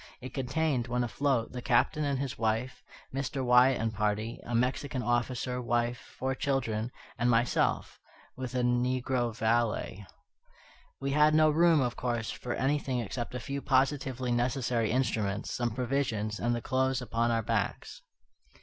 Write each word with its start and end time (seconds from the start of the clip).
It 0.19 0.33
contained, 0.33 0.87
when 0.87 1.03
afloat, 1.03 1.51
the 1.51 1.61
Captain 1.61 2.03
and 2.03 2.17
his 2.17 2.35
wife, 2.35 2.81
Mr. 3.13 3.45
Wyatt 3.45 3.79
and 3.79 3.93
party, 3.93 4.39
a 4.41 4.55
Mexican 4.55 5.03
officer, 5.03 5.61
wife, 5.61 6.15
four 6.17 6.33
children, 6.33 6.89
and 7.19 7.29
myself, 7.29 7.99
with 8.35 8.55
a 8.55 8.63
negro 8.63 9.31
valet. 9.31 10.07
We 10.99 11.11
had 11.11 11.35
no 11.35 11.51
room, 11.51 11.81
of 11.81 11.95
course, 11.97 12.31
for 12.31 12.55
anything 12.55 12.97
except 12.99 13.35
a 13.35 13.39
few 13.39 13.61
positively 13.61 14.31
necessary 14.31 14.89
instruments, 14.89 15.51
some 15.53 15.69
provisions, 15.69 16.39
and 16.39 16.55
the 16.55 16.61
clothes 16.61 16.99
upon 17.03 17.29
our 17.29 17.43
backs. 17.43 18.01